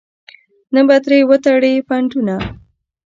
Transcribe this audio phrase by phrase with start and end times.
[0.73, 2.35] نه به ترې وتړې پنډونه.